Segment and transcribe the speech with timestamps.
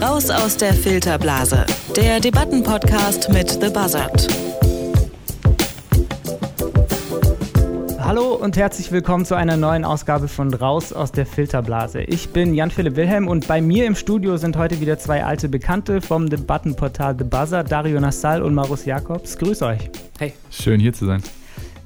[0.00, 4.26] Raus aus der Filterblase, der Debattenpodcast mit The Buzzard.
[7.98, 12.00] Hallo und herzlich willkommen zu einer neuen Ausgabe von Raus aus der Filterblase.
[12.00, 16.00] Ich bin Jan-Philipp Wilhelm und bei mir im Studio sind heute wieder zwei alte Bekannte
[16.00, 19.36] vom Debattenportal The Buzzer, Dario Nassal und Marus Jakobs.
[19.36, 19.90] Grüß euch.
[20.18, 20.32] Hey.
[20.50, 21.22] Schön hier zu sein.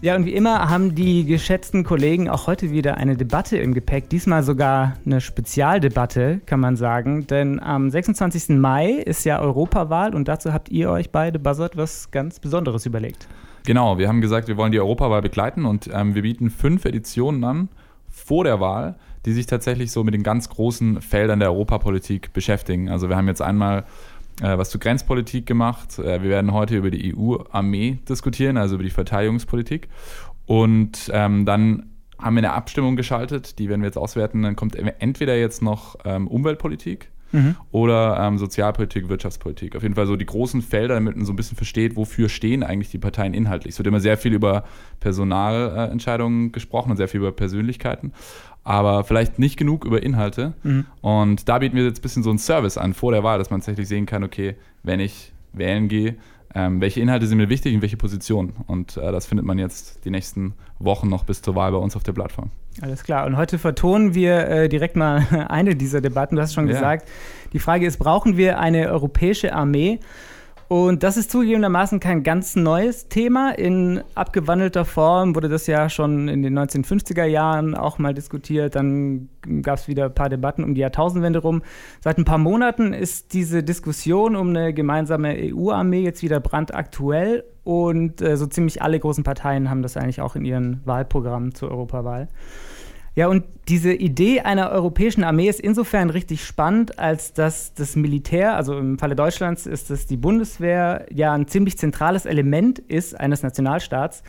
[0.02, 4.10] Ja, und wie immer haben die geschätzten Kollegen auch heute wieder eine Debatte im Gepäck.
[4.10, 7.28] Diesmal sogar eine Spezialdebatte, kann man sagen.
[7.28, 8.48] Denn am 26.
[8.58, 13.28] Mai ist ja Europawahl und dazu habt ihr euch beide Buzzard was ganz Besonderes überlegt.
[13.64, 17.44] Genau, wir haben gesagt, wir wollen die Europawahl begleiten und ähm, wir bieten fünf Editionen
[17.44, 17.68] an
[18.08, 22.88] vor der Wahl, die sich tatsächlich so mit den ganz großen Feldern der Europapolitik beschäftigen.
[22.88, 23.84] Also wir haben jetzt einmal
[24.40, 25.98] äh, was zur Grenzpolitik gemacht.
[25.98, 29.88] Äh, wir werden heute über die EU-Armee diskutieren, also über die Verteidigungspolitik.
[30.46, 34.42] Und ähm, dann haben wir eine Abstimmung geschaltet, die werden wir jetzt auswerten.
[34.42, 37.56] Dann kommt entweder jetzt noch ähm, Umweltpolitik mhm.
[37.70, 39.76] oder ähm, Sozialpolitik, Wirtschaftspolitik.
[39.76, 42.62] Auf jeden Fall so die großen Felder, damit man so ein bisschen versteht, wofür stehen
[42.62, 43.74] eigentlich die Parteien inhaltlich.
[43.74, 44.64] Es wird immer sehr viel über
[45.00, 48.12] Personalentscheidungen äh, gesprochen und sehr viel über Persönlichkeiten,
[48.64, 50.54] aber vielleicht nicht genug über Inhalte.
[50.62, 50.86] Mhm.
[51.00, 53.50] Und da bieten wir jetzt ein bisschen so einen Service an vor der Wahl, dass
[53.50, 56.16] man tatsächlich sehen kann, okay, wenn ich wählen gehe,
[56.54, 58.54] ähm, welche Inhalte sind mir wichtig und welche Positionen.
[58.66, 61.96] Und äh, das findet man jetzt die nächsten Wochen noch bis zur Wahl bei uns
[61.96, 62.50] auf der Plattform.
[62.80, 63.26] Alles klar.
[63.26, 66.36] Und heute vertonen wir äh, direkt mal eine dieser Debatten.
[66.36, 66.74] Du hast schon ja.
[66.74, 67.08] gesagt,
[67.52, 69.98] die Frage ist, brauchen wir eine europäische Armee?
[70.72, 73.50] Und das ist zugegebenermaßen kein ganz neues Thema.
[73.50, 78.74] In abgewandelter Form wurde das ja schon in den 1950er Jahren auch mal diskutiert.
[78.74, 79.28] Dann
[79.60, 81.60] gab es wieder ein paar Debatten um die Jahrtausendwende rum.
[82.00, 87.44] Seit ein paar Monaten ist diese Diskussion um eine gemeinsame EU-Armee jetzt wieder brandaktuell.
[87.64, 91.70] Und äh, so ziemlich alle großen Parteien haben das eigentlich auch in ihren Wahlprogrammen zur
[91.70, 92.28] Europawahl.
[93.14, 98.56] Ja, und diese Idee einer europäischen Armee ist insofern richtig spannend, als dass das Militär,
[98.56, 103.42] also im Falle Deutschlands ist es die Bundeswehr, ja ein ziemlich zentrales Element ist eines
[103.42, 104.22] Nationalstaats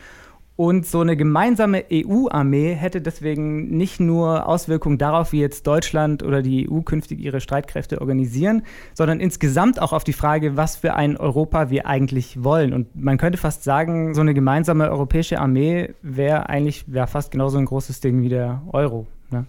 [0.55, 6.43] und so eine gemeinsame EU-Armee hätte deswegen nicht nur Auswirkungen darauf, wie jetzt Deutschland oder
[6.43, 8.61] die EU künftig ihre Streitkräfte organisieren,
[8.93, 12.73] sondern insgesamt auch auf die Frage, was für ein Europa wir eigentlich wollen.
[12.73, 17.57] Und man könnte fast sagen, so eine gemeinsame europäische Armee wäre eigentlich wär fast genauso
[17.57, 19.07] ein großes Ding wie der Euro.
[19.31, 19.45] Ne?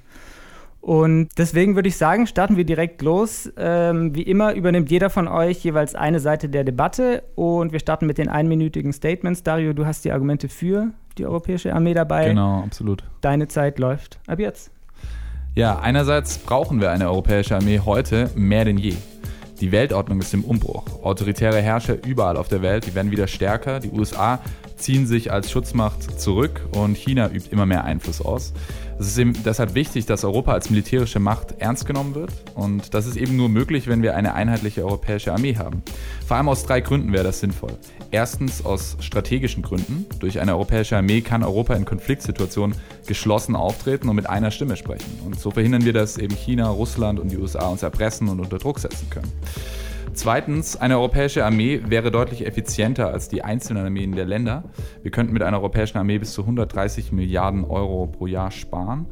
[0.85, 3.51] Und deswegen würde ich sagen, starten wir direkt los.
[3.57, 8.07] Ähm, wie immer übernimmt jeder von euch jeweils eine Seite der Debatte und wir starten
[8.07, 9.43] mit den einminütigen Statements.
[9.43, 12.29] Dario, du hast die Argumente für die europäische Armee dabei.
[12.29, 13.03] Genau, absolut.
[13.23, 14.71] Deine Zeit läuft ab jetzt.
[15.55, 18.93] Ja, einerseits brauchen wir eine europäische Armee heute mehr denn je.
[19.61, 20.85] Die Weltordnung ist im Umbruch.
[21.03, 23.81] Autoritäre Herrscher überall auf der Welt, die werden wieder stärker.
[23.81, 24.39] Die USA
[24.77, 28.53] ziehen sich als Schutzmacht zurück und China übt immer mehr Einfluss aus.
[28.99, 33.07] Es ist eben deshalb wichtig, dass Europa als militärische Macht ernst genommen wird und das
[33.07, 35.83] ist eben nur möglich, wenn wir eine einheitliche europäische Armee haben.
[36.27, 37.73] Vor allem aus drei Gründen wäre das sinnvoll.
[38.11, 40.07] Erstens aus strategischen Gründen.
[40.21, 45.19] Durch eine europäische Armee kann Europa in Konfliktsituationen geschlossen auftreten und mit einer Stimme sprechen.
[45.25, 48.59] Und so verhindern wir, dass eben China, Russland und die USA uns erpressen und unter
[48.59, 49.33] Druck setzen können.
[50.15, 54.65] Zweitens, eine europäische Armee wäre deutlich effizienter als die einzelnen Armeen der Länder.
[55.03, 59.07] Wir könnten mit einer europäischen Armee bis zu 130 Milliarden Euro pro Jahr sparen.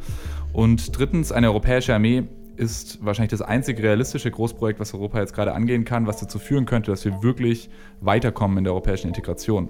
[0.53, 2.25] Und drittens, eine europäische Armee
[2.57, 6.67] ist wahrscheinlich das einzige realistische Großprojekt, was Europa jetzt gerade angehen kann, was dazu führen
[6.67, 7.69] könnte, dass wir wirklich
[8.01, 9.69] weiterkommen in der europäischen Integration.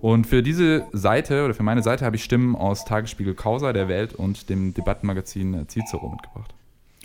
[0.00, 3.88] Und für diese Seite oder für meine Seite habe ich Stimmen aus Tagesspiegel Causa, der
[3.88, 6.54] Welt und dem Debattenmagazin Cicero mitgebracht.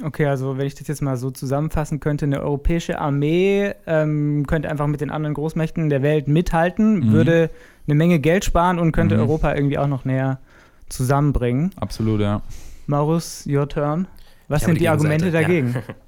[0.03, 4.69] Okay, also wenn ich das jetzt mal so zusammenfassen könnte, eine europäische Armee ähm, könnte
[4.69, 7.11] einfach mit den anderen Großmächten der Welt mithalten, mhm.
[7.13, 7.49] würde
[7.87, 9.21] eine Menge Geld sparen und könnte mhm.
[9.21, 10.39] Europa irgendwie auch noch näher
[10.89, 11.71] zusammenbringen.
[11.77, 12.41] Absolut, ja.
[12.87, 14.07] Maurus, your turn.
[14.47, 15.73] Was sind die, die Argumente dagegen?
[15.73, 15.81] Ja.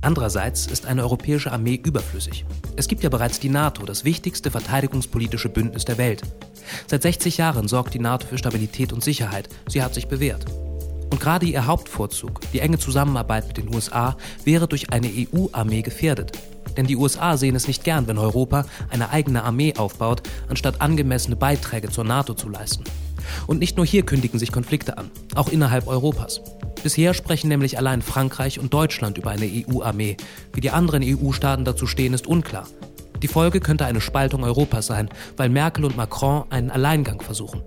[0.00, 2.44] Andererseits ist eine europäische Armee überflüssig.
[2.76, 6.22] Es gibt ja bereits die NATO, das wichtigste verteidigungspolitische Bündnis der Welt.
[6.86, 9.48] Seit 60 Jahren sorgt die NATO für Stabilität und Sicherheit.
[9.66, 10.44] Sie hat sich bewährt.
[11.10, 16.32] Und gerade ihr Hauptvorzug, die enge Zusammenarbeit mit den USA, wäre durch eine EU-Armee gefährdet.
[16.76, 21.36] Denn die USA sehen es nicht gern, wenn Europa eine eigene Armee aufbaut, anstatt angemessene
[21.36, 22.84] Beiträge zur NATO zu leisten.
[23.46, 26.40] Und nicht nur hier kündigen sich Konflikte an, auch innerhalb Europas.
[26.82, 30.16] Bisher sprechen nämlich allein Frankreich und Deutschland über eine EU-Armee.
[30.52, 32.68] Wie die anderen EU-Staaten dazu stehen, ist unklar.
[33.22, 37.62] Die Folge könnte eine Spaltung Europas sein, weil Merkel und Macron einen Alleingang versuchen.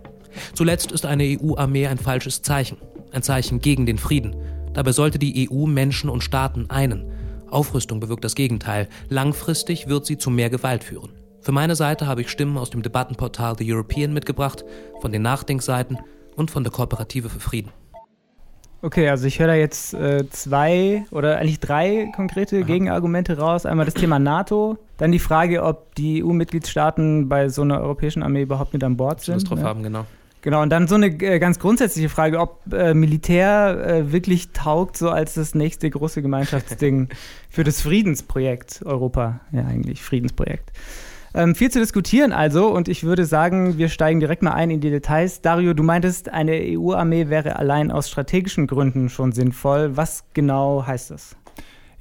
[0.54, 2.78] Zuletzt ist eine EU-Armee ein falsches Zeichen
[3.12, 4.36] ein Zeichen gegen den Frieden.
[4.74, 7.06] Dabei sollte die EU Menschen und Staaten einen.
[7.50, 8.88] Aufrüstung bewirkt das Gegenteil.
[9.10, 11.12] Langfristig wird sie zu mehr Gewalt führen.
[11.42, 14.64] Für meine Seite habe ich Stimmen aus dem Debattenportal The European mitgebracht,
[15.02, 15.98] von den Nachdenkseiten
[16.36, 17.72] und von der Kooperative für Frieden.
[18.84, 22.66] Okay, also ich höre da jetzt äh, zwei oder eigentlich drei konkrete Aha.
[22.66, 23.66] Gegenargumente raus.
[23.68, 28.42] Einmal das Thema NATO, dann die Frage, ob die EU-Mitgliedstaaten bei so einer europäischen Armee
[28.42, 29.36] überhaupt mit an Bord sind.
[29.36, 29.66] Lust drauf ne?
[29.66, 30.06] haben, genau.
[30.42, 34.98] Genau, und dann so eine äh, ganz grundsätzliche Frage, ob äh, Militär äh, wirklich taugt,
[34.98, 37.10] so als das nächste große Gemeinschaftsding
[37.50, 39.42] für das Friedensprojekt Europa.
[39.52, 40.72] Ja, eigentlich Friedensprojekt.
[41.34, 44.82] Ähm, viel zu diskutieren also und ich würde sagen, wir steigen direkt mal ein in
[44.82, 45.42] die Details.
[45.42, 49.96] Dario, du meintest, eine EU-Armee wäre allein aus strategischen Gründen schon sinnvoll.
[49.96, 51.38] Was genau heißt das?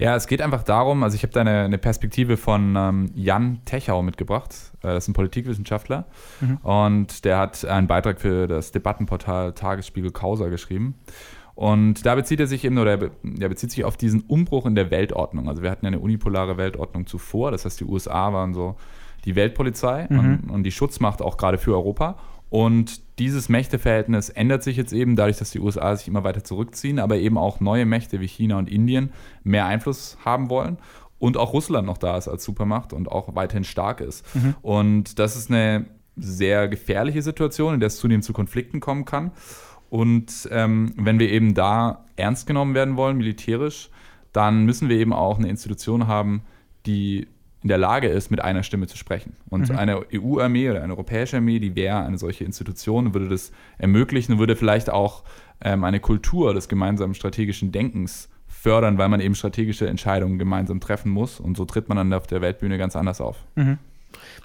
[0.01, 3.61] Ja, es geht einfach darum, also ich habe da eine, eine, Perspektive von ähm, Jan
[3.67, 4.55] Techau mitgebracht.
[4.83, 6.07] Äh, das ist ein Politikwissenschaftler
[6.41, 6.57] mhm.
[6.63, 10.95] und der hat einen Beitrag für das Debattenportal Tagesspiegel Causa geschrieben.
[11.55, 12.99] Und da bezieht er sich eben, oder
[13.39, 15.47] er bezieht sich auf diesen Umbruch in der Weltordnung.
[15.51, 18.77] Also wir hatten ja eine unipolare Weltordnung zuvor, das heißt die USA waren so
[19.27, 20.19] die Weltpolizei mhm.
[20.19, 22.17] und, und die Schutzmacht auch gerade für Europa.
[22.49, 26.99] Und dieses Mächteverhältnis ändert sich jetzt eben dadurch, dass die USA sich immer weiter zurückziehen,
[26.99, 29.13] aber eben auch neue Mächte wie China und Indien
[29.45, 30.79] mehr Einfluss haben wollen
[31.19, 34.25] und auch Russland noch da ist als Supermacht und auch weiterhin stark ist.
[34.35, 34.55] Mhm.
[34.63, 35.85] Und das ist eine
[36.17, 39.33] sehr gefährliche Situation, in der es zunehmend zu Konflikten kommen kann.
[39.91, 43.91] Und ähm, wenn wir eben da ernst genommen werden wollen, militärisch,
[44.33, 46.43] dann müssen wir eben auch eine Institution haben,
[46.87, 47.29] die
[47.63, 49.37] in der Lage ist, mit einer Stimme zu sprechen.
[49.51, 49.77] Und mhm.
[49.77, 54.57] eine EU-Armee oder eine europäische Armee, die wäre eine solche Institution, würde das ermöglichen, würde
[54.57, 55.25] vielleicht auch
[55.61, 61.11] ähm, eine Kultur des gemeinsamen strategischen Denkens fördern, weil man eben strategische Entscheidungen gemeinsam treffen
[61.11, 61.39] muss.
[61.39, 63.37] Und so tritt man dann auf der Weltbühne ganz anders auf.
[63.57, 63.79] Mhm.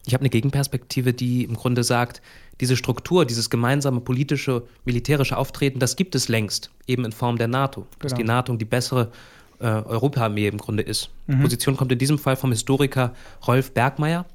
[0.06, 2.22] Ich habe eine Gegenperspektive, die im Grunde sagt,
[2.62, 7.48] diese Struktur, dieses gemeinsame politische, militärische Auftreten, das gibt es längst, eben in Form der
[7.48, 7.82] NATO.
[7.82, 7.92] Genau.
[8.00, 9.12] Dass die NATO die bessere
[9.66, 11.10] äh, Europaarmee im Grunde ist.
[11.26, 11.38] Mhm.
[11.38, 13.14] Die Position kommt in diesem Fall vom Historiker
[13.48, 14.26] Rolf Bergmeier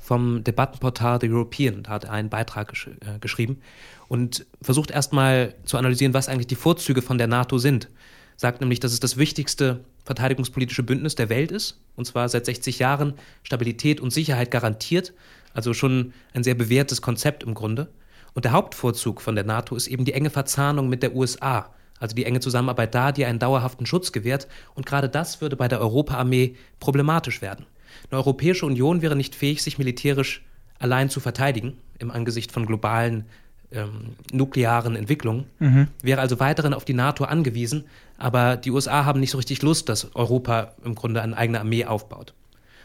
[0.00, 1.82] vom Debattenportal The European.
[1.82, 3.60] Da hat er einen Beitrag gesch äh, geschrieben
[4.08, 7.90] und versucht erstmal zu analysieren, was eigentlich die Vorzüge von der NATO sind.
[8.36, 12.78] Sagt nämlich, dass es das wichtigste verteidigungspolitische Bündnis der Welt ist, und zwar seit 60
[12.78, 13.12] Jahren
[13.42, 15.12] Stabilität und Sicherheit garantiert,
[15.52, 17.88] also schon ein sehr bewährtes Konzept im Grunde.
[18.32, 22.14] Und der Hauptvorzug von der NATO ist eben die enge Verzahnung mit der USA, also
[22.14, 24.48] die enge Zusammenarbeit da, die einen dauerhaften Schutz gewährt.
[24.74, 27.66] Und gerade das würde bei der Europaarmee problematisch werden.
[28.10, 30.44] Eine Europäische Union wäre nicht fähig, sich militärisch
[30.78, 33.24] allein zu verteidigen im Angesicht von globalen
[33.70, 35.88] ähm, nuklearen Entwicklungen, mhm.
[36.02, 37.84] wäre also weiterhin auf die NATO angewiesen.
[38.16, 41.84] Aber die USA haben nicht so richtig Lust, dass Europa im Grunde eine eigene Armee
[41.84, 42.34] aufbaut.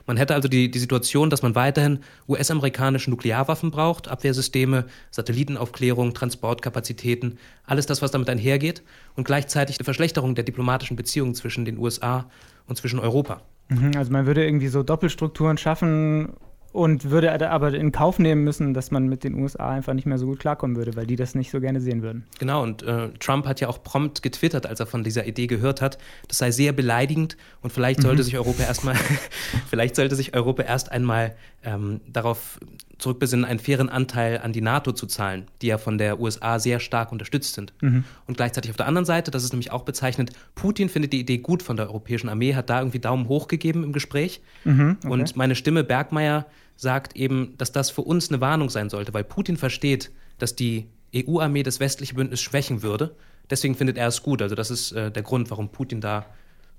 [0.06, 7.38] Man hätte also die, die Situation, dass man weiterhin US-amerikanische Nuklearwaffen braucht, Abwehrsysteme, Satellitenaufklärung, Transportkapazitäten,
[7.66, 8.84] alles das, was damit einhergeht,
[9.16, 12.30] und gleichzeitig die Verschlechterung der diplomatischen Beziehungen zwischen den USA
[12.68, 13.42] und zwischen Europa.
[13.70, 16.34] Mhm, also man würde irgendwie so Doppelstrukturen schaffen,
[16.74, 20.18] und würde aber in Kauf nehmen müssen, dass man mit den USA einfach nicht mehr
[20.18, 22.26] so gut klarkommen würde, weil die das nicht so gerne sehen würden.
[22.40, 25.82] Genau, und äh, Trump hat ja auch prompt getwittert, als er von dieser Idee gehört
[25.82, 28.26] hat, das sei sehr beleidigend und vielleicht sollte mhm.
[28.26, 28.96] sich Europa erstmal,
[29.70, 32.60] vielleicht sollte sich Europa erst einmal ähm, darauf
[32.98, 36.80] zurückbesinnen, einen fairen Anteil an die NATO zu zahlen, die ja von der USA sehr
[36.80, 37.74] stark unterstützt sind.
[37.82, 38.04] Mhm.
[38.26, 41.38] Und gleichzeitig auf der anderen Seite, das ist nämlich auch bezeichnet, Putin findet die Idee
[41.38, 44.42] gut von der europäischen Armee, hat da irgendwie Daumen hoch gegeben im Gespräch.
[44.64, 45.12] Mhm, okay.
[45.12, 49.24] Und meine Stimme, Bergmeier, sagt eben, dass das für uns eine Warnung sein sollte, weil
[49.24, 53.16] Putin versteht, dass die EU-Armee das westliche Bündnis schwächen würde.
[53.50, 54.42] Deswegen findet er es gut.
[54.42, 56.26] Also das ist äh, der Grund, warum Putin da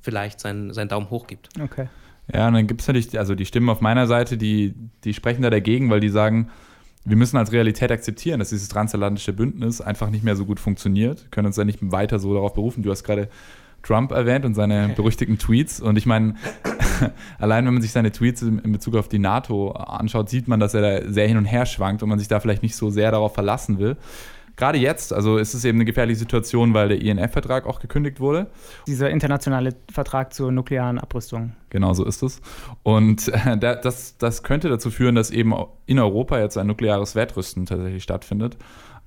[0.01, 1.49] vielleicht seinen, seinen Daumen hoch gibt.
[1.61, 1.89] Okay.
[2.33, 4.75] Ja, und dann gibt es natürlich, also die Stimmen auf meiner Seite, die,
[5.05, 6.51] die sprechen da dagegen, weil die sagen,
[7.05, 11.23] wir müssen als Realität akzeptieren, dass dieses transatlantische Bündnis einfach nicht mehr so gut funktioniert.
[11.23, 12.83] Wir können uns da nicht weiter so darauf berufen.
[12.83, 13.29] Du hast gerade
[13.83, 15.81] Trump erwähnt und seine berüchtigten Tweets.
[15.81, 16.37] Und ich meine,
[17.39, 20.75] allein wenn man sich seine Tweets in Bezug auf die NATO anschaut, sieht man, dass
[20.75, 23.11] er da sehr hin und her schwankt und man sich da vielleicht nicht so sehr
[23.11, 23.97] darauf verlassen will.
[24.57, 28.47] Gerade jetzt, also ist es eben eine gefährliche Situation, weil der INF-Vertrag auch gekündigt wurde.
[28.87, 31.55] Dieser internationale Vertrag zur nuklearen Abrüstung.
[31.71, 32.41] Genau so ist es.
[32.85, 35.53] Und äh, das, das könnte dazu führen, dass eben
[35.87, 38.57] in Europa jetzt ein nukleares Wettrüsten tatsächlich stattfindet.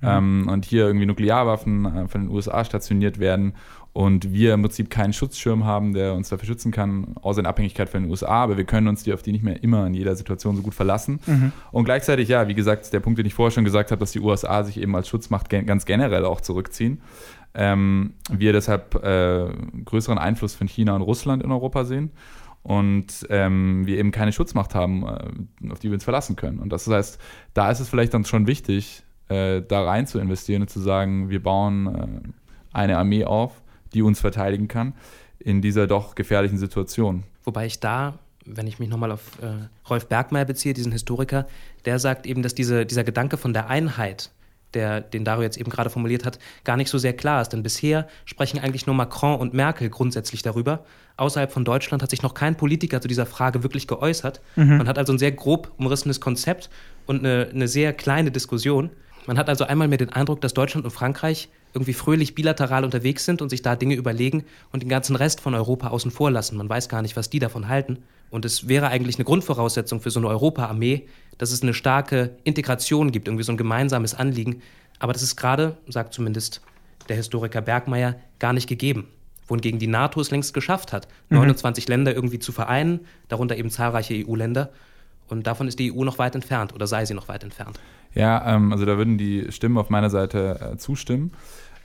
[0.00, 0.08] Mhm.
[0.08, 3.54] Ähm, und hier irgendwie Nuklearwaffen äh, von den USA stationiert werden
[3.98, 7.88] und wir im Prinzip keinen Schutzschirm haben, der uns dafür schützen kann, außer in Abhängigkeit
[7.88, 10.14] von den USA, aber wir können uns die auf die nicht mehr immer in jeder
[10.14, 11.18] Situation so gut verlassen.
[11.26, 11.50] Mhm.
[11.72, 14.20] Und gleichzeitig, ja, wie gesagt, der Punkt, den ich vorher schon gesagt habe, dass die
[14.20, 17.00] USA sich eben als Schutzmacht ganz generell auch zurückziehen.
[17.54, 19.48] Ähm, wir deshalb äh,
[19.84, 22.12] größeren Einfluss von China und Russland in Europa sehen
[22.62, 26.60] und ähm, wir eben keine Schutzmacht haben, äh, auf die wir uns verlassen können.
[26.60, 27.20] Und das heißt,
[27.52, 31.30] da ist es vielleicht dann schon wichtig, äh, da rein zu investieren und zu sagen,
[31.30, 32.28] wir bauen äh,
[32.72, 33.60] eine Armee auf,
[33.94, 34.94] die uns verteidigen kann
[35.38, 37.22] in dieser doch gefährlichen Situation.
[37.44, 41.46] Wobei ich da, wenn ich mich nochmal auf äh, Rolf Bergmeier beziehe, diesen Historiker,
[41.84, 44.30] der sagt eben, dass diese, dieser Gedanke von der Einheit
[44.74, 47.50] der, den Dario jetzt eben gerade formuliert hat, gar nicht so sehr klar ist.
[47.50, 50.84] Denn bisher sprechen eigentlich nur Macron und Merkel grundsätzlich darüber.
[51.16, 54.40] Außerhalb von Deutschland hat sich noch kein Politiker zu dieser Frage wirklich geäußert.
[54.56, 54.78] Mhm.
[54.78, 56.68] Man hat also ein sehr grob umrissenes Konzept
[57.06, 58.90] und eine, eine sehr kleine Diskussion.
[59.26, 63.24] Man hat also einmal mehr den Eindruck, dass Deutschland und Frankreich irgendwie fröhlich bilateral unterwegs
[63.24, 66.56] sind und sich da Dinge überlegen und den ganzen Rest von Europa außen vor lassen.
[66.56, 67.98] Man weiß gar nicht, was die davon halten.
[68.30, 71.06] Und es wäre eigentlich eine Grundvoraussetzung für so eine Europa-Armee,
[71.38, 74.60] dass es eine starke Integration gibt, irgendwie so ein gemeinsames Anliegen.
[74.98, 76.60] Aber das ist gerade, sagt zumindest
[77.08, 79.06] der Historiker Bergmeier, gar nicht gegeben.
[79.46, 81.38] Wohingegen die NATO es längst geschafft hat, mhm.
[81.38, 84.70] 29 Länder irgendwie zu vereinen, darunter eben zahlreiche EU-Länder.
[85.28, 87.78] Und davon ist die EU noch weit entfernt oder sei sie noch weit entfernt.
[88.14, 91.32] Ja, ähm, also da würden die Stimmen auf meiner Seite äh, zustimmen.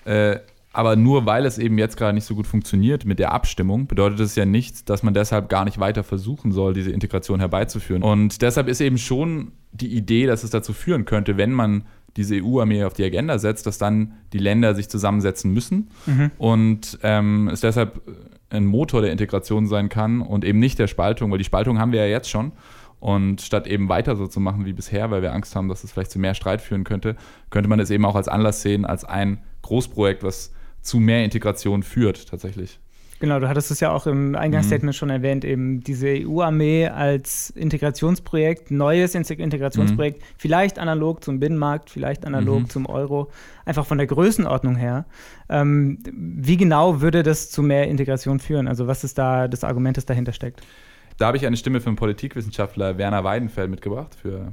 [0.05, 0.39] Äh,
[0.75, 4.19] aber nur weil es eben jetzt gerade nicht so gut funktioniert mit der Abstimmung, bedeutet
[4.19, 8.01] es ja nicht, dass man deshalb gar nicht weiter versuchen soll, diese Integration herbeizuführen.
[8.01, 11.85] Und deshalb ist eben schon die Idee, dass es dazu führen könnte, wenn man
[12.17, 16.31] diese EU-Armee auf die Agenda setzt, dass dann die Länder sich zusammensetzen müssen mhm.
[16.37, 18.01] und ähm, es deshalb
[18.49, 21.91] ein Motor der Integration sein kann und eben nicht der Spaltung, weil die Spaltung haben
[21.91, 22.51] wir ja jetzt schon.
[22.99, 25.91] Und statt eben weiter so zu machen wie bisher, weil wir Angst haben, dass es
[25.91, 27.17] vielleicht zu mehr Streit führen könnte,
[27.49, 30.51] könnte man es eben auch als Anlass sehen, als ein Großprojekt, was
[30.81, 32.79] zu mehr Integration führt tatsächlich.
[33.23, 34.97] Genau, du hattest es ja auch im Eingangsstatement mhm.
[34.97, 40.25] schon erwähnt, eben diese EU-Armee als Integrationsprojekt, neues Integrationsprojekt, mhm.
[40.37, 42.69] vielleicht analog zum Binnenmarkt, vielleicht analog mhm.
[42.69, 43.31] zum Euro,
[43.63, 45.05] einfach von der Größenordnung her.
[45.47, 48.67] Ähm, wie genau würde das zu mehr Integration führen?
[48.67, 50.61] Also was ist da das Argument, das dahinter steckt?
[51.17, 54.51] Da habe ich eine Stimme für den Politikwissenschaftler Werner Weidenfeld mitgebracht, für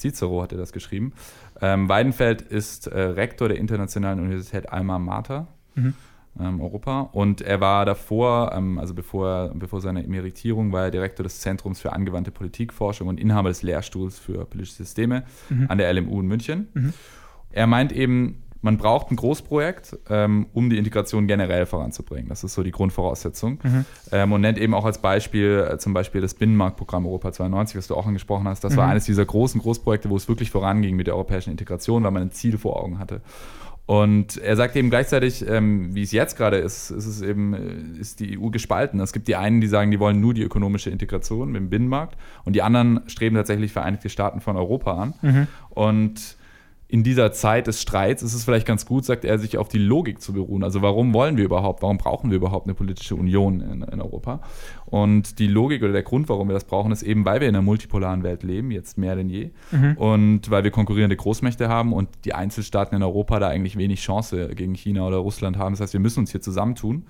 [0.00, 1.12] Cicero hat er das geschrieben.
[1.60, 5.46] Ähm, Weidenfeld ist äh, Rektor der Internationalen Universität Alma Mater.
[5.74, 5.94] Mhm.
[6.38, 7.00] Ähm, Europa.
[7.12, 11.80] Und er war davor, ähm, also bevor, bevor seine Emeritierung, war er Direktor des Zentrums
[11.80, 15.66] für angewandte Politikforschung und Inhaber des Lehrstuhls für politische Systeme mhm.
[15.68, 16.68] an der LMU in München.
[16.72, 16.92] Mhm.
[17.50, 22.28] Er meint eben, man braucht ein Großprojekt, ähm, um die Integration generell voranzubringen.
[22.28, 23.58] Das ist so die Grundvoraussetzung.
[23.62, 23.84] Mhm.
[24.12, 27.86] Ähm, und nennt eben auch als Beispiel äh, zum Beispiel das Binnenmarktprogramm Europa 92, was
[27.86, 28.62] du auch angesprochen hast.
[28.62, 28.78] Das mhm.
[28.78, 32.22] war eines dieser großen Großprojekte, wo es wirklich voranging mit der europäischen Integration, weil man
[32.22, 33.22] ein Ziel vor Augen hatte.
[33.86, 37.98] Und er sagt eben gleichzeitig, ähm, wie es jetzt gerade ist, ist es eben, äh,
[37.98, 39.00] ist die EU gespalten.
[39.00, 42.16] Es gibt die einen, die sagen, die wollen nur die ökonomische Integration mit dem Binnenmarkt
[42.44, 45.14] und die anderen streben tatsächlich Vereinigte Staaten von Europa an.
[45.22, 45.46] Mhm.
[45.70, 46.36] Und
[46.90, 49.78] in dieser Zeit des Streits ist es vielleicht ganz gut, sagt er, sich auf die
[49.78, 50.64] Logik zu beruhen.
[50.64, 54.40] Also warum wollen wir überhaupt, warum brauchen wir überhaupt eine politische Union in, in, Europa?
[54.86, 57.54] Und die Logik oder der Grund, warum wir das brauchen, ist eben, weil wir in
[57.54, 59.50] einer multipolaren Welt leben, jetzt mehr denn je.
[59.70, 59.96] Mhm.
[59.98, 64.48] Und weil wir konkurrierende Großmächte haben und die Einzelstaaten in Europa da eigentlich wenig Chance
[64.56, 65.74] gegen China oder Russland haben.
[65.74, 67.04] Das heißt, wir müssen uns hier zusammentun.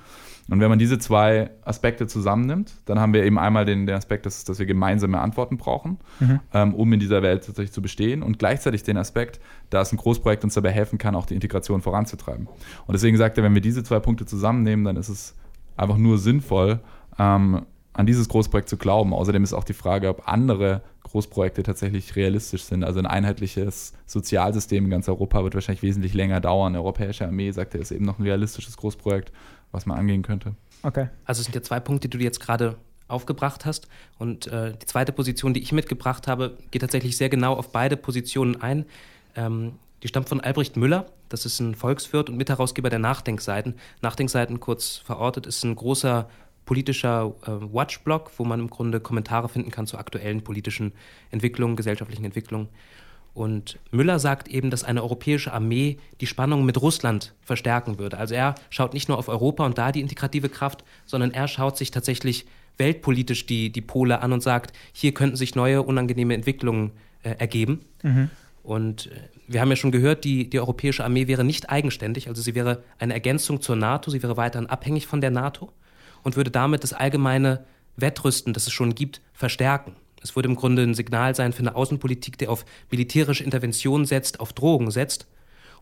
[0.48, 4.26] Und wenn man diese zwei Aspekte zusammennimmt, dann haben wir eben einmal den, den Aspekt,
[4.26, 6.40] dass, dass wir gemeinsame Antworten brauchen, mhm.
[6.52, 10.42] ähm, um in dieser Welt tatsächlich zu bestehen und gleichzeitig den Aspekt, dass ein Großprojekt
[10.42, 12.46] uns dabei helfen kann, auch die Integration voranzutreiben.
[12.86, 15.36] Und deswegen sagt er, wenn wir diese zwei Punkte zusammennehmen, dann ist es
[15.76, 16.80] einfach nur sinnvoll,
[17.18, 19.12] ähm, an dieses Großprojekt zu glauben.
[19.12, 22.84] Außerdem ist auch die Frage, ob andere Großprojekte tatsächlich realistisch sind.
[22.84, 26.72] Also ein einheitliches Sozialsystem in ganz Europa wird wahrscheinlich wesentlich länger dauern.
[26.72, 29.32] Eine europäische Armee, sagt er, ist eben noch ein realistisches Großprojekt
[29.72, 30.54] was man angehen könnte.
[30.82, 31.08] Okay.
[31.24, 32.76] Also es sind ja zwei Punkte, die du jetzt gerade
[33.08, 33.88] aufgebracht hast.
[34.18, 37.96] Und äh, die zweite Position, die ich mitgebracht habe, geht tatsächlich sehr genau auf beide
[37.96, 38.86] Positionen ein.
[39.34, 39.72] Ähm,
[40.02, 41.06] die stammt von Albrecht Müller.
[41.28, 43.74] Das ist ein Volkswirt und Mitherausgeber der Nachdenkseiten.
[44.00, 46.28] Nachdenkseiten, kurz verortet, ist ein großer
[46.64, 50.92] politischer äh, Watchblog, wo man im Grunde Kommentare finden kann zu aktuellen politischen
[51.30, 52.68] Entwicklungen, gesellschaftlichen Entwicklungen.
[53.32, 58.18] Und Müller sagt eben, dass eine europäische Armee die Spannung mit Russland verstärken würde.
[58.18, 61.76] Also er schaut nicht nur auf Europa und da die integrative Kraft, sondern er schaut
[61.76, 62.46] sich tatsächlich
[62.76, 67.80] weltpolitisch die, die Pole an und sagt, hier könnten sich neue unangenehme Entwicklungen äh, ergeben.
[68.02, 68.30] Mhm.
[68.62, 69.10] Und äh,
[69.46, 72.82] wir haben ja schon gehört, die, die europäische Armee wäre nicht eigenständig, also sie wäre
[72.98, 75.72] eine Ergänzung zur NATO, sie wäre weiterhin abhängig von der NATO
[76.22, 77.64] und würde damit das allgemeine
[77.96, 79.96] Wettrüsten, das es schon gibt, verstärken.
[80.22, 84.40] Es würde im Grunde ein Signal sein für eine Außenpolitik, die auf militärische Intervention setzt,
[84.40, 85.26] auf Drogen setzt.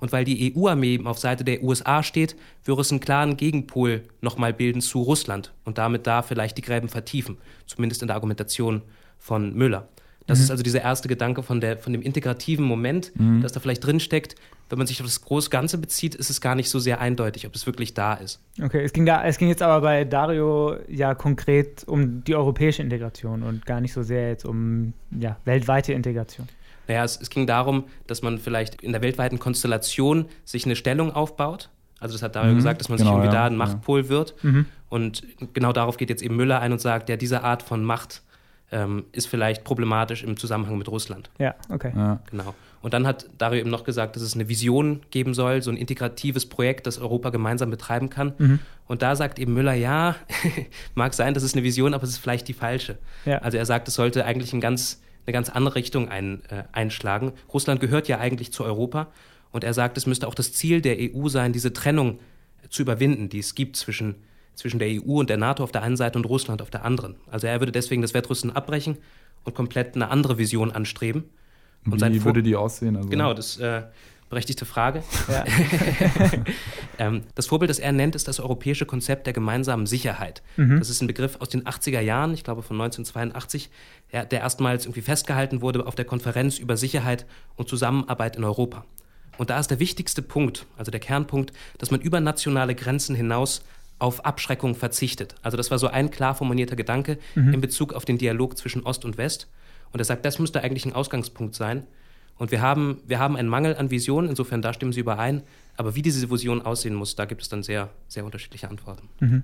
[0.01, 4.53] Und weil die EU-Armee auf Seite der USA steht, würde es einen klaren Gegenpol nochmal
[4.53, 8.83] bilden zu Russland und damit da vielleicht die Gräben vertiefen, zumindest in der Argumentation
[9.19, 9.89] von Müller.
[10.29, 10.45] Das mhm.
[10.45, 13.43] ist also dieser erste Gedanke von, der, von dem integrativen Moment, mhm.
[13.43, 14.37] das da vielleicht drinsteckt.
[14.69, 17.47] Wenn man sich auf das große Ganze bezieht, ist es gar nicht so sehr eindeutig,
[17.47, 18.41] ob es wirklich da ist.
[18.63, 22.83] Okay, es ging, da, es ging jetzt aber bei Dario ja konkret um die europäische
[22.83, 26.47] Integration und gar nicht so sehr jetzt um ja, weltweite Integration.
[26.87, 31.13] Naja, es, es ging darum, dass man vielleicht in der weltweiten Konstellation sich eine Stellung
[31.13, 31.71] aufbaut,
[32.01, 34.03] also das hat Dario mhm, gesagt, dass man genau, sich irgendwie ja, da ein Machtpol
[34.03, 34.09] ja.
[34.09, 34.35] wird.
[34.43, 34.67] Mhm.
[34.89, 38.23] Und genau darauf geht jetzt eben Müller ein und sagt, ja, diese Art von Macht
[38.71, 41.31] ähm, ist vielleicht problematisch im Zusammenhang mit Russland.
[41.39, 41.93] Ja, okay.
[41.95, 42.21] Ja.
[42.31, 42.55] Genau.
[42.81, 45.77] Und dann hat Dario eben noch gesagt, dass es eine Vision geben soll, so ein
[45.77, 48.35] integratives Projekt, das Europa gemeinsam betreiben kann.
[48.39, 48.59] Mhm.
[48.87, 50.15] Und da sagt eben Müller, ja,
[50.95, 52.99] mag sein, das ist eine Vision, aber es ist vielleicht die falsche.
[53.25, 53.39] Ja.
[53.39, 57.33] Also er sagt, es sollte eigentlich ein ganz, eine ganz andere Richtung ein, äh, einschlagen.
[57.53, 59.09] Russland gehört ja eigentlich zu Europa.
[59.51, 62.21] Und er sagt, es müsste auch das Ziel der EU sein, diese Trennung
[62.69, 64.17] zu überwinden, die es gibt zwischen,
[64.59, 67.15] zwischen der EU und der NATO auf der einen Seite und Russland auf der anderen.
[67.31, 68.99] Also er würde deswegen das Wettrüsten abbrechen
[69.45, 71.25] und komplett eine andere Vision anstreben.
[71.87, 72.97] Und Wie würde die aussehen?
[72.97, 73.09] Also?
[73.09, 73.83] Genau, das äh,
[74.29, 75.05] berechtigte Frage.
[75.29, 75.45] Ja.
[76.99, 80.43] ähm, das Vorbild, das er nennt, ist das europäische Konzept der gemeinsamen Sicherheit.
[80.57, 80.81] Mhm.
[80.81, 83.71] Das ist ein Begriff aus den 80er Jahren, ich glaube von 1982,
[84.11, 88.85] der, der erstmals irgendwie festgehalten wurde auf der Konferenz über Sicherheit und Zusammenarbeit in Europa.
[89.39, 93.63] Und da ist der wichtigste Punkt, also der Kernpunkt, dass man über nationale Grenzen hinaus
[93.99, 95.35] auf Abschreckung verzichtet.
[95.43, 97.55] Also das war so ein klar formulierter Gedanke mhm.
[97.55, 99.49] in Bezug auf den Dialog zwischen Ost und West.
[99.93, 101.85] Und er sagt, das müsste eigentlich ein Ausgangspunkt sein.
[102.37, 105.43] Und wir haben, wir haben einen Mangel an Visionen, insofern da stimmen Sie überein.
[105.77, 109.09] Aber wie diese Vision aussehen muss, da gibt es dann sehr, sehr unterschiedliche Antworten.
[109.21, 109.43] Mhm.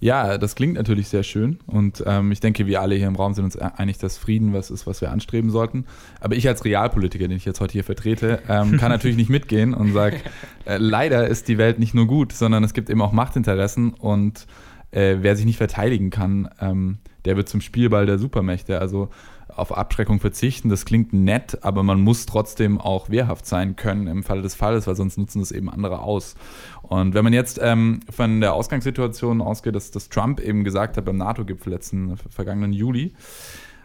[0.00, 3.32] Ja, das klingt natürlich sehr schön und ähm, ich denke, wir alle hier im Raum
[3.32, 5.86] sind uns einig, dass Frieden was ist, was wir anstreben sollten.
[6.20, 9.72] Aber ich als Realpolitiker, den ich jetzt heute hier vertrete, ähm, kann natürlich nicht mitgehen
[9.72, 10.18] und sage,
[10.66, 14.46] äh, leider ist die Welt nicht nur gut, sondern es gibt eben auch Machtinteressen und
[14.90, 18.80] äh, wer sich nicht verteidigen kann, ähm, der wird zum Spielball der Supermächte.
[18.80, 19.08] Also
[19.48, 24.22] auf Abschreckung verzichten, das klingt nett, aber man muss trotzdem auch wehrhaft sein können im
[24.22, 26.34] Falle des Falles, weil sonst nutzen das eben andere aus.
[26.82, 31.04] Und wenn man jetzt ähm, von der Ausgangssituation ausgeht, dass, dass Trump eben gesagt hat
[31.06, 33.14] beim NATO-Gipfel letzten vergangenen Juli,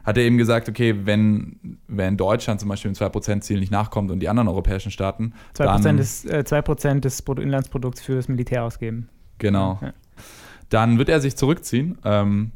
[0.04, 4.20] hat er eben gesagt, okay, wenn, wenn Deutschland zum Beispiel dem 2%-Ziel nicht nachkommt und
[4.20, 5.34] die anderen europäischen Staaten.
[5.56, 6.62] 2%, dann, des, äh, 2
[7.00, 9.10] des Bruttoinlandsprodukts für das Militär ausgeben.
[9.38, 9.80] Genau.
[9.82, 9.94] Ja.
[10.70, 11.98] Dann wird er sich zurückziehen.
[12.04, 12.52] Ähm,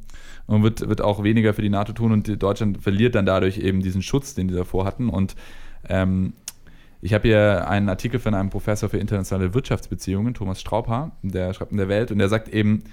[0.48, 3.82] und wird, wird auch weniger für die NATO tun und Deutschland verliert dann dadurch eben
[3.82, 5.10] diesen Schutz, den die davor hatten.
[5.10, 5.36] Und
[5.90, 6.34] ähm,
[7.02, 11.72] ich habe hier einen Artikel von einem Professor für internationale Wirtschaftsbeziehungen, Thomas Straubhaar, der schreibt
[11.72, 12.84] in der Welt und der sagt eben,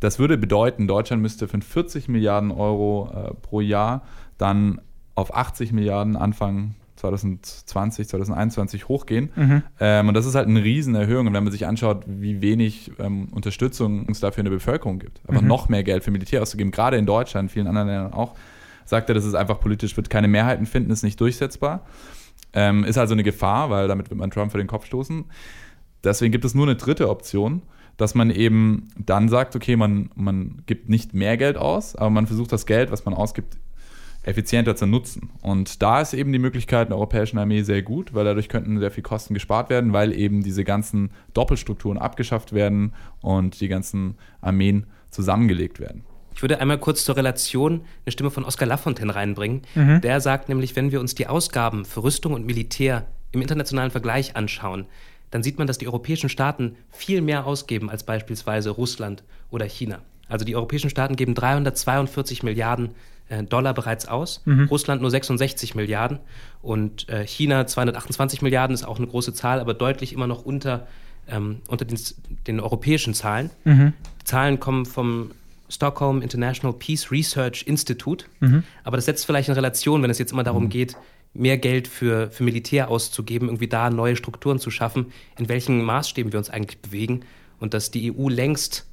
[0.00, 4.02] das würde bedeuten, Deutschland müsste von 40 Milliarden Euro äh, pro Jahr
[4.38, 4.80] dann
[5.14, 9.30] auf 80 Milliarden Anfang 2020, 2021 hochgehen.
[9.34, 9.62] Mhm.
[9.80, 11.26] Ähm, und das ist halt eine Riesenerhöhung.
[11.26, 15.20] Und wenn man sich anschaut, wie wenig ähm, Unterstützung es dafür in der Bevölkerung gibt,
[15.28, 15.48] einfach mhm.
[15.48, 18.34] noch mehr Geld für Militär auszugeben, gerade in Deutschland, vielen anderen Ländern auch,
[18.84, 21.86] sagt er, dass es einfach politisch wird keine Mehrheiten finden, ist nicht durchsetzbar.
[22.52, 25.24] Ähm, ist also eine Gefahr, weil damit wird man Trump vor den Kopf stoßen.
[26.02, 27.62] Deswegen gibt es nur eine dritte Option,
[28.00, 32.26] dass man eben dann sagt, okay, man, man gibt nicht mehr Geld aus, aber man
[32.26, 33.58] versucht das Geld, was man ausgibt,
[34.22, 35.30] effizienter zu nutzen.
[35.42, 38.90] Und da ist eben die Möglichkeit der europäischen Armee sehr gut, weil dadurch könnten sehr
[38.90, 44.86] viel Kosten gespart werden, weil eben diese ganzen Doppelstrukturen abgeschafft werden und die ganzen Armeen
[45.10, 46.04] zusammengelegt werden.
[46.34, 49.62] Ich würde einmal kurz zur Relation eine Stimme von Oskar Lafontaine reinbringen.
[49.74, 50.00] Mhm.
[50.00, 54.36] Der sagt nämlich, wenn wir uns die Ausgaben für Rüstung und Militär im internationalen Vergleich
[54.36, 54.86] anschauen,
[55.30, 60.00] dann sieht man, dass die europäischen Staaten viel mehr ausgeben als beispielsweise Russland oder China.
[60.28, 62.90] Also die europäischen Staaten geben 342 Milliarden
[63.28, 64.64] äh, Dollar bereits aus, mhm.
[64.64, 66.18] Russland nur 66 Milliarden
[66.62, 70.86] und äh, China 228 Milliarden ist auch eine große Zahl, aber deutlich immer noch unter,
[71.28, 71.98] ähm, unter den,
[72.46, 73.50] den, europäischen Zahlen.
[73.64, 73.92] Mhm.
[74.20, 75.32] Die Zahlen kommen vom
[75.68, 78.64] Stockholm International Peace Research Institute, mhm.
[78.84, 80.70] aber das setzt vielleicht in Relation, wenn es jetzt immer darum mhm.
[80.70, 80.96] geht,
[81.32, 86.32] mehr Geld für, für Militär auszugeben, irgendwie da neue Strukturen zu schaffen, in welchen Maßstäben
[86.32, 87.20] wir uns eigentlich bewegen
[87.60, 88.86] und dass die EU längst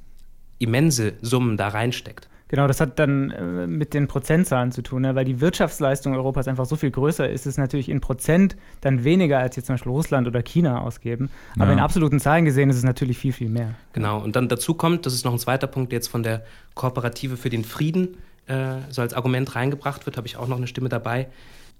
[0.58, 2.28] immense Summen da reinsteckt.
[2.48, 5.14] Genau, das hat dann äh, mit den Prozentzahlen zu tun, ne?
[5.14, 9.04] weil die Wirtschaftsleistung Europas einfach so viel größer ist, ist es natürlich in Prozent dann
[9.04, 11.28] weniger, als jetzt zum Beispiel Russland oder China ausgeben.
[11.56, 11.72] Aber ja.
[11.74, 13.74] in absoluten Zahlen gesehen ist es natürlich viel, viel mehr.
[13.92, 16.42] Genau, und dann dazu kommt, das ist noch ein zweiter Punkt, der jetzt von der
[16.74, 20.66] Kooperative für den Frieden äh, so als Argument reingebracht wird, habe ich auch noch eine
[20.66, 21.28] Stimme dabei.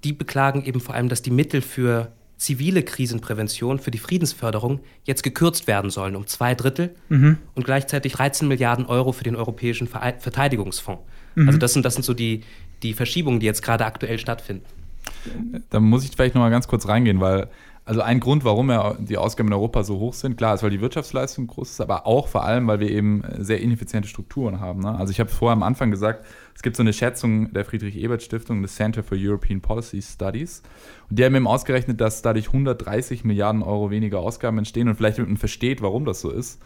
[0.04, 5.24] Die beklagen eben vor allem, dass die Mittel für zivile Krisenprävention für die Friedensförderung jetzt
[5.24, 7.38] gekürzt werden sollen um zwei Drittel mhm.
[7.54, 11.02] und gleichzeitig 13 Milliarden Euro für den Europäischen Verteidigungsfonds.
[11.34, 11.48] Mhm.
[11.48, 12.42] Also das sind, das sind so die,
[12.82, 14.64] die Verschiebungen, die jetzt gerade aktuell stattfinden.
[15.70, 17.48] Da muss ich vielleicht nochmal ganz kurz reingehen, weil
[17.88, 20.68] also ein Grund, warum ja die Ausgaben in Europa so hoch sind, klar ist, weil
[20.68, 24.81] die Wirtschaftsleistung groß ist, aber auch vor allem, weil wir eben sehr ineffiziente Strukturen haben.
[24.81, 24.94] Ne?
[24.94, 28.74] Also ich habe vorher am Anfang gesagt, es gibt so eine Schätzung der Friedrich-Ebert-Stiftung, des
[28.74, 30.62] Center for European Policy Studies.
[31.09, 35.16] Und die haben eben ausgerechnet, dass dadurch 130 Milliarden Euro weniger Ausgaben entstehen und vielleicht
[35.16, 36.61] man versteht, warum das so ist.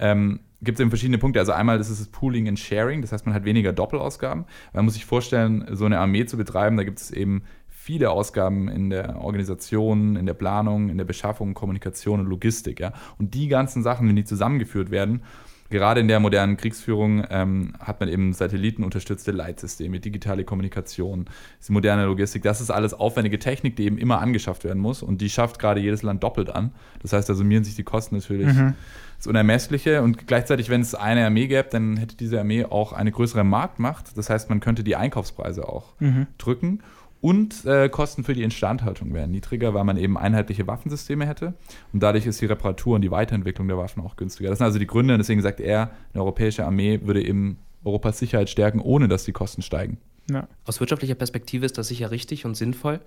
[0.00, 1.38] Ähm, gibt es eben verschiedene Punkte.
[1.38, 4.46] Also einmal ist es das Pooling and Sharing, das heißt, man hat weniger Doppelausgaben.
[4.72, 7.44] Man muss sich vorstellen, so eine Armee zu betreiben, da gibt es eben
[7.86, 12.80] viele Ausgaben in der Organisation, in der Planung, in der Beschaffung, Kommunikation und Logistik.
[12.80, 12.92] Ja?
[13.16, 15.22] Und die ganzen Sachen, wenn die zusammengeführt werden,
[15.70, 21.26] gerade in der modernen Kriegsführung ähm, hat man eben satellitenunterstützte Leitsysteme, digitale Kommunikation,
[21.66, 22.42] die moderne Logistik.
[22.42, 25.80] Das ist alles aufwendige Technik, die eben immer angeschafft werden muss und die schafft gerade
[25.80, 26.72] jedes Land doppelt an.
[27.02, 28.52] Das heißt, da summieren sich die Kosten natürlich.
[28.52, 28.74] Mhm.
[29.18, 33.12] Das Unermessliche und gleichzeitig, wenn es eine Armee gäbe, dann hätte diese Armee auch eine
[33.12, 34.18] größere Marktmacht.
[34.18, 36.26] Das heißt, man könnte die Einkaufspreise auch mhm.
[36.36, 36.80] drücken
[37.20, 41.54] und äh, Kosten für die Instandhaltung wären niedriger, weil man eben einheitliche Waffensysteme hätte.
[41.92, 44.50] Und dadurch ist die Reparatur und die Weiterentwicklung der Waffen auch günstiger.
[44.50, 45.14] Das sind also die Gründe.
[45.14, 49.32] Und deswegen sagt er, eine europäische Armee würde eben Europas Sicherheit stärken, ohne dass die
[49.32, 49.98] Kosten steigen.
[50.30, 50.48] Ja.
[50.64, 53.00] Aus wirtschaftlicher Perspektive ist das sicher richtig und sinnvoll.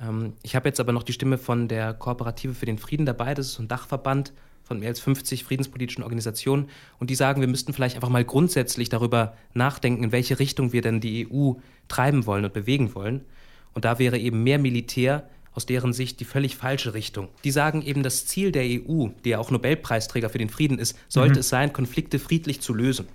[0.00, 3.34] Ähm, ich habe jetzt aber noch die Stimme von der Kooperative für den Frieden dabei.
[3.34, 4.32] Das ist ein Dachverband
[4.64, 6.68] von mehr als 50 friedenspolitischen Organisationen.
[6.98, 10.82] Und die sagen, wir müssten vielleicht einfach mal grundsätzlich darüber nachdenken, in welche Richtung wir
[10.82, 11.54] denn die EU
[11.88, 13.22] treiben wollen und bewegen wollen.
[13.74, 17.28] Und da wäre eben mehr Militär aus deren Sicht die völlig falsche Richtung.
[17.44, 20.98] Die sagen eben, das Ziel der EU, die ja auch Nobelpreisträger für den Frieden ist,
[21.08, 21.40] sollte mhm.
[21.40, 23.06] es sein, Konflikte friedlich zu lösen.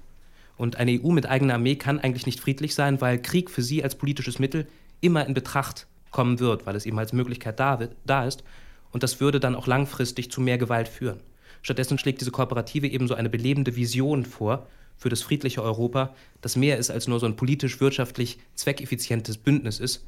[0.57, 3.83] Und eine EU mit eigener Armee kann eigentlich nicht friedlich sein, weil Krieg für sie
[3.83, 4.67] als politisches Mittel
[5.01, 8.43] immer in Betracht kommen wird, weil es eben als Möglichkeit da, da ist.
[8.91, 11.19] Und das würde dann auch langfristig zu mehr Gewalt führen.
[11.61, 16.55] Stattdessen schlägt diese Kooperative eben so eine belebende Vision vor für das friedliche Europa, das
[16.55, 20.03] mehr ist als nur so ein politisch-wirtschaftlich zweckeffizientes Bündnis ist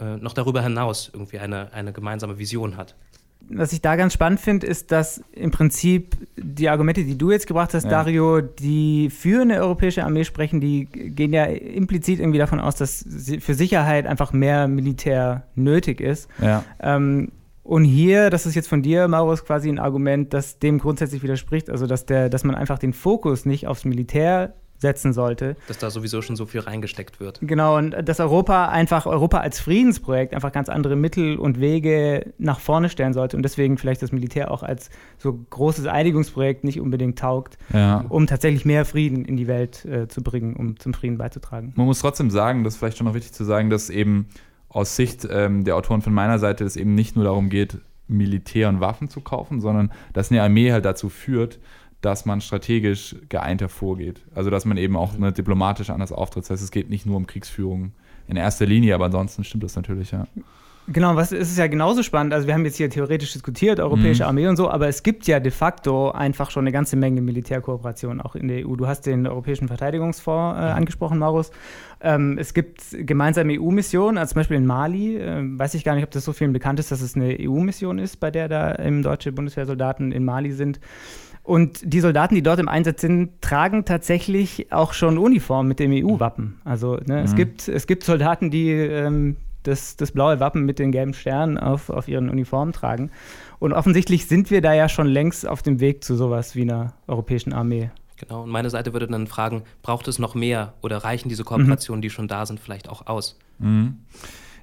[0.00, 2.94] äh, noch darüber hinaus irgendwie eine, eine gemeinsame Vision hat.
[3.48, 7.46] Was ich da ganz spannend finde, ist, dass im Prinzip die Argumente, die du jetzt
[7.46, 7.90] gebracht hast, ja.
[7.90, 13.04] Dario, die für eine europäische Armee sprechen, die gehen ja implizit irgendwie davon aus, dass
[13.40, 16.28] für Sicherheit einfach mehr Militär nötig ist.
[16.40, 16.64] Ja.
[16.80, 17.32] Ähm,
[17.64, 21.70] und hier, das ist jetzt von dir, Maurus, quasi ein Argument, das dem grundsätzlich widerspricht,
[21.70, 25.56] also dass, der, dass man einfach den Fokus nicht aufs Militär setzen sollte.
[25.68, 27.38] Dass da sowieso schon so viel reingesteckt wird.
[27.40, 32.60] Genau, und dass Europa einfach, Europa als Friedensprojekt einfach ganz andere Mittel und Wege nach
[32.60, 37.18] vorne stellen sollte und deswegen vielleicht das Militär auch als so großes Einigungsprojekt nicht unbedingt
[37.18, 38.04] taugt, ja.
[38.10, 41.72] um tatsächlich mehr Frieden in die Welt äh, zu bringen, um zum Frieden beizutragen.
[41.76, 44.26] Man muss trotzdem sagen, das ist vielleicht schon noch wichtig zu sagen, dass eben
[44.68, 48.68] aus Sicht ähm, der Autoren von meiner Seite es eben nicht nur darum geht, Militär
[48.68, 51.58] und Waffen zu kaufen, sondern dass eine Armee halt dazu führt,
[52.02, 54.20] dass man strategisch geeinter vorgeht.
[54.34, 56.44] Also dass man eben auch ne, diplomatisch anders auftritt.
[56.44, 57.92] Das heißt, es geht nicht nur um Kriegsführung
[58.28, 60.26] in erster Linie, aber ansonsten stimmt das natürlich, ja.
[60.88, 62.34] Genau, was ist ja genauso spannend.
[62.34, 64.28] Also wir haben jetzt hier theoretisch diskutiert, europäische mhm.
[64.28, 68.20] Armee und so, aber es gibt ja de facto einfach schon eine ganze Menge Militärkooperation
[68.20, 68.74] auch in der EU.
[68.74, 71.52] Du hast den Europäischen Verteidigungsfonds äh, angesprochen, Maurus.
[72.00, 75.18] Ähm, es gibt gemeinsame EU-Missionen, also zum Beispiel in Mali.
[75.18, 78.00] Äh, weiß ich gar nicht, ob das so vielen bekannt ist, dass es eine EU-Mission
[78.00, 80.80] ist, bei der da ähm, deutsche Bundeswehrsoldaten in Mali sind.
[81.42, 85.90] Und die Soldaten, die dort im Einsatz sind, tragen tatsächlich auch schon Uniform mit dem
[85.92, 86.60] EU-Wappen.
[86.64, 87.24] Also ne, mhm.
[87.24, 91.58] es, gibt, es gibt Soldaten, die ähm, das, das blaue Wappen mit den gelben Sternen
[91.58, 93.10] auf, auf ihren Uniformen tragen.
[93.58, 96.94] Und offensichtlich sind wir da ja schon längst auf dem Weg zu sowas wie einer
[97.06, 97.90] europäischen Armee.
[98.16, 101.98] Genau, und meine Seite würde dann fragen, braucht es noch mehr oder reichen diese Kooperationen,
[101.98, 102.02] mhm.
[102.02, 103.36] die schon da sind, vielleicht auch aus?
[103.58, 103.98] Mhm.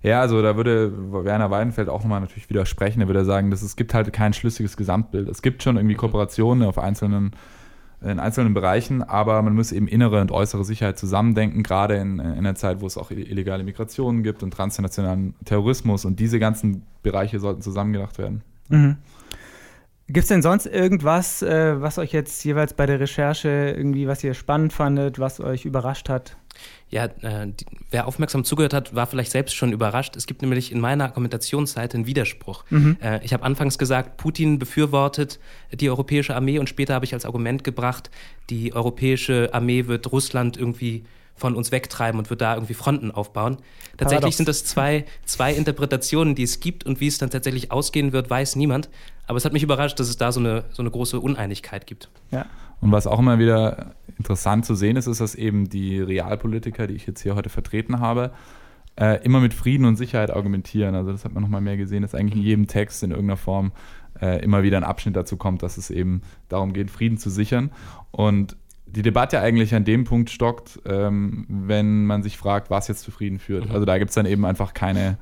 [0.02, 0.94] Ja, also da würde
[1.26, 3.02] Werner Weidenfeld auch nochmal natürlich widersprechen.
[3.02, 5.28] Er würde sagen, dass es gibt halt kein schlüssiges Gesamtbild.
[5.28, 7.32] Es gibt schon irgendwie Kooperationen auf einzelnen,
[8.02, 12.26] in einzelnen Bereichen, aber man muss eben innere und äußere Sicherheit zusammendenken, gerade in, in
[12.26, 17.40] einer Zeit, wo es auch illegale Migrationen gibt und transnationalen Terrorismus und diese ganzen Bereiche
[17.40, 18.42] sollten zusammengedacht werden.
[18.70, 18.98] Mhm.
[20.08, 24.24] Gibt es denn sonst irgendwas, äh, was euch jetzt jeweils bei der Recherche irgendwie, was
[24.24, 26.36] ihr spannend fandet, was euch überrascht hat?
[26.90, 30.16] Ja, äh, die, wer aufmerksam zugehört hat, war vielleicht selbst schon überrascht.
[30.16, 32.66] Es gibt nämlich in meiner Argumentationsseite einen Widerspruch.
[32.70, 32.98] Mhm.
[33.02, 35.40] Äh, ich habe anfangs gesagt, Putin befürwortet
[35.72, 38.10] die europäische Armee und später habe ich als Argument gebracht,
[38.50, 41.06] die europäische Armee wird Russland irgendwie
[41.40, 43.58] von uns wegtreiben und wird da irgendwie Fronten aufbauen.
[43.98, 44.38] Tatsächlich Paradox.
[44.38, 48.30] sind das zwei, zwei Interpretationen, die es gibt und wie es dann tatsächlich ausgehen wird,
[48.30, 48.90] weiß niemand.
[49.26, 52.10] Aber es hat mich überrascht, dass es da so eine, so eine große Uneinigkeit gibt.
[52.32, 52.46] Ja.
[52.82, 56.96] Und was auch immer wieder interessant zu sehen ist, ist, dass eben die Realpolitiker, die
[56.96, 58.32] ich jetzt hier heute vertreten habe,
[59.00, 60.96] äh, immer mit Frieden und Sicherheit argumentieren.
[60.96, 63.72] Also das hat man nochmal mehr gesehen, dass eigentlich in jedem Text in irgendeiner Form
[64.22, 67.72] äh, immer wieder ein Abschnitt dazu kommt, dass es eben darum geht, Frieden zu sichern.
[68.12, 73.04] Und die Debatte eigentlich an dem Punkt stockt, ähm, wenn man sich fragt, was jetzt
[73.04, 73.70] zu Frieden führt.
[73.70, 73.72] Mhm.
[73.72, 75.18] Also da gibt es dann eben einfach keine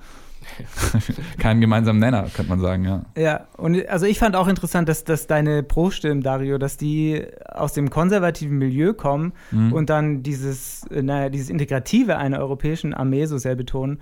[1.40, 3.06] Keinen gemeinsamen Nenner, könnte man sagen, ja.
[3.18, 7.74] Ja, und also ich fand auch interessant, dass, dass deine Pro-Stimmen, Dario, dass die aus
[7.74, 9.74] dem konservativen Milieu kommen mhm.
[9.74, 14.00] und dann dieses, naja, dieses Integrative einer europäischen Armee so sehr betonen.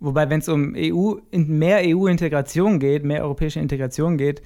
[0.00, 4.42] Wobei, wenn es um EU, mehr EU-Integration geht, mehr europäische Integration geht,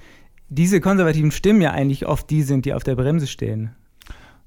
[0.49, 3.71] diese konservativen Stimmen ja eigentlich oft die sind, die auf der Bremse stehen.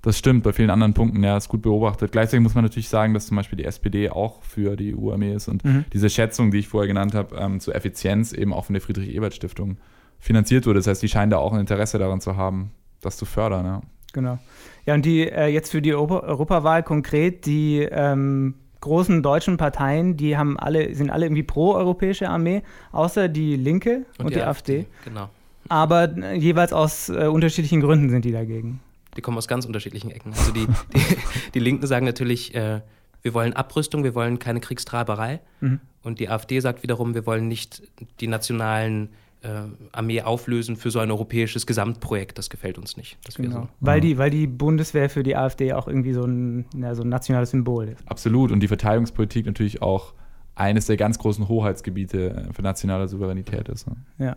[0.02, 2.12] Das stimmt, bei vielen anderen Punkten, ja, ist gut beobachtet.
[2.12, 5.48] Gleichzeitig muss man natürlich sagen, dass zum Beispiel die SPD auch für die EU-Armee ist
[5.48, 5.84] und mhm.
[5.92, 9.76] diese Schätzung, die ich vorher genannt habe, ähm, zur Effizienz eben auch von der Friedrich-Ebert-Stiftung
[10.18, 10.78] finanziert wurde.
[10.78, 12.70] Das heißt, die scheinen da auch ein Interesse daran zu haben,
[13.02, 13.66] das zu fördern.
[13.66, 13.80] Ja.
[14.12, 14.38] Genau.
[14.86, 20.16] Ja, und die äh, jetzt für die Europa Europawahl konkret, die ähm, großen deutschen Parteien,
[20.16, 24.42] die haben alle, sind alle irgendwie pro-europäische Armee, außer die Linke und, und die, die,
[24.42, 24.78] AfD.
[24.78, 24.86] AfD.
[25.04, 25.28] Genau.
[25.68, 28.80] Aber äh, jeweils aus äh, unterschiedlichen Gründen sind die dagegen.
[29.20, 30.32] Die kommen aus ganz unterschiedlichen Ecken.
[30.32, 31.16] Also die, die,
[31.52, 32.80] die Linken sagen natürlich, äh,
[33.20, 35.40] wir wollen Abrüstung, wir wollen keine Kriegstreiberei.
[35.60, 35.80] Mhm.
[36.02, 37.82] Und die AfD sagt wiederum, wir wollen nicht
[38.20, 39.10] die nationalen
[39.42, 39.48] äh,
[39.92, 42.38] Armee auflösen für so ein europäisches Gesamtprojekt.
[42.38, 43.18] Das gefällt uns nicht.
[43.36, 43.60] Genau.
[43.60, 43.68] So.
[43.80, 47.10] Weil, die, weil die Bundeswehr für die AfD auch irgendwie so ein, ja, so ein
[47.10, 48.08] nationales Symbol ist.
[48.08, 48.52] Absolut.
[48.52, 50.14] Und die Verteidigungspolitik natürlich auch
[50.54, 53.86] eines der ganz großen Hoheitsgebiete für nationale Souveränität ist.
[53.86, 53.96] Ne?
[54.16, 54.36] Ja.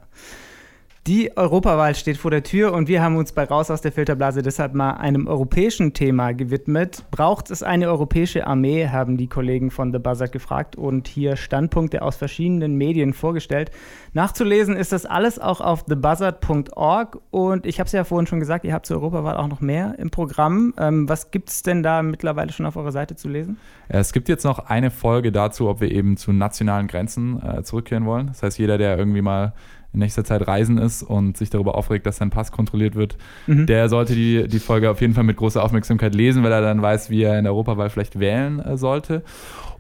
[1.06, 4.42] Die Europawahl steht vor der Tür und wir haben uns bei Raus aus der Filterblase
[4.42, 7.04] deshalb mal einem europäischen Thema gewidmet.
[7.12, 12.04] Braucht es eine europäische Armee, haben die Kollegen von The Buzzard gefragt und hier Standpunkte
[12.04, 13.70] aus verschiedenen Medien vorgestellt.
[14.14, 18.64] Nachzulesen ist das alles auch auf thebuzzard.org und ich habe es ja vorhin schon gesagt,
[18.64, 20.74] ihr habt zur Europawahl auch noch mehr im Programm.
[20.78, 23.58] Ähm, was gibt es denn da mittlerweile schon auf eurer Seite zu lesen?
[23.90, 28.06] Es gibt jetzt noch eine Folge dazu, ob wir eben zu nationalen Grenzen äh, zurückkehren
[28.06, 28.28] wollen.
[28.28, 29.52] Das heißt, jeder, der irgendwie mal
[29.94, 33.68] in nächster Zeit reisen ist und sich darüber aufregt, dass sein Pass kontrolliert wird, mhm.
[33.68, 36.82] der sollte die, die Folge auf jeden Fall mit großer Aufmerksamkeit lesen, weil er dann
[36.82, 39.24] weiß, wie er in der Europawahl vielleicht wählen äh, sollte.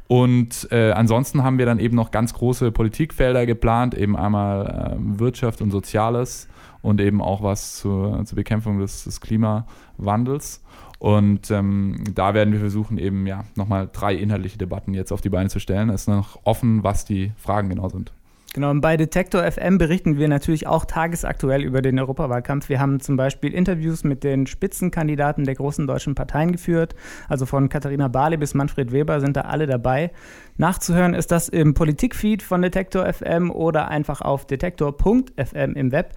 [0.08, 5.19] Und äh, ansonsten haben wir dann eben noch ganz große Politikfelder geplant, eben einmal äh,
[5.19, 6.47] Wirtschaft und Soziales
[6.82, 10.62] und eben auch was zur, zur Bekämpfung des, des Klimawandels.
[10.99, 15.30] Und ähm, da werden wir versuchen, eben ja nochmal drei inhaltliche Debatten jetzt auf die
[15.30, 15.89] Beine zu stellen.
[15.89, 18.13] Es ist noch offen, was die Fragen genau sind.
[18.54, 22.70] Genau, und bei Detektor FM berichten wir natürlich auch tagesaktuell über den Europawahlkampf.
[22.70, 26.94] Wir haben zum Beispiel Interviews mit den Spitzenkandidaten der großen deutschen Parteien geführt.
[27.28, 30.12] Also von Katharina Barley bis Manfred Weber sind da alle dabei.
[30.58, 36.12] Nachzuhören ist das im Politikfeed von Detektor FM oder einfach auf detektor.fm im Web.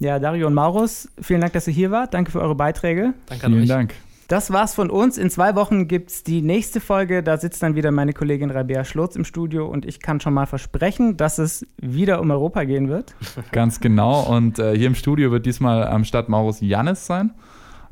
[0.00, 2.14] Ja, Dario und Maurus, vielen Dank, dass ihr hier wart.
[2.14, 3.14] Danke für eure Beiträge.
[3.26, 3.68] Danke an Vielen euch.
[3.68, 3.94] Dank.
[4.28, 5.18] Das war's von uns.
[5.18, 7.22] In zwei Wochen gibt's die nächste Folge.
[7.22, 10.46] Da sitzt dann wieder meine Kollegin Rabea Schlotz im Studio und ich kann schon mal
[10.46, 13.14] versprechen, dass es wieder um Europa gehen wird.
[13.52, 14.22] Ganz genau.
[14.22, 17.32] Und äh, hier im Studio wird diesmal am Stadt Maurus Jannis sein.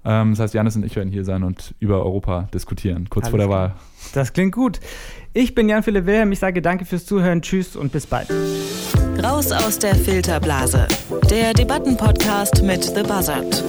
[0.04, 3.30] Ähm, das heißt, Janis und ich werden hier sein und über Europa diskutieren, kurz Alles
[3.30, 3.74] vor der Wahl.
[4.12, 4.80] Das klingt gut.
[5.32, 6.32] Ich bin Jan-Philipp Wilhelm.
[6.32, 7.42] Ich sage danke fürs Zuhören.
[7.42, 8.28] Tschüss und bis bald.
[9.22, 10.88] Raus aus der Filterblase.
[11.30, 13.64] Der Debattenpodcast mit The Buzzard.